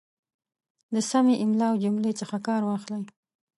[0.93, 3.03] د سمې املا او جملې څخه کار واخلئ